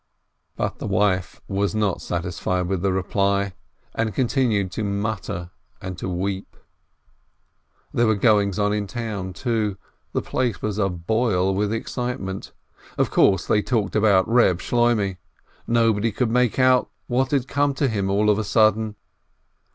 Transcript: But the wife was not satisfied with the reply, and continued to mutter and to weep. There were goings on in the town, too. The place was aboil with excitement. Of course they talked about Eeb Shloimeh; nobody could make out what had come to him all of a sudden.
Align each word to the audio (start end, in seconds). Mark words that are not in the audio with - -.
But 0.55 0.79
the 0.79 0.87
wife 0.87 1.41
was 1.47 1.75
not 1.75 2.01
satisfied 2.01 2.65
with 2.67 2.81
the 2.81 2.91
reply, 2.91 3.53
and 3.93 4.15
continued 4.15 4.71
to 4.71 4.83
mutter 4.83 5.51
and 5.79 5.95
to 5.99 6.09
weep. 6.09 6.57
There 7.93 8.07
were 8.07 8.15
goings 8.15 8.57
on 8.57 8.73
in 8.73 8.87
the 8.87 8.93
town, 8.93 9.33
too. 9.33 9.77
The 10.13 10.23
place 10.23 10.59
was 10.59 10.79
aboil 10.79 11.53
with 11.53 11.71
excitement. 11.71 12.51
Of 12.97 13.11
course 13.11 13.45
they 13.45 13.61
talked 13.61 13.95
about 13.95 14.25
Eeb 14.25 14.57
Shloimeh; 14.59 15.17
nobody 15.67 16.11
could 16.11 16.31
make 16.31 16.57
out 16.57 16.89
what 17.05 17.29
had 17.29 17.47
come 17.47 17.75
to 17.75 17.87
him 17.87 18.09
all 18.09 18.31
of 18.31 18.39
a 18.39 18.43
sudden. 18.43 18.95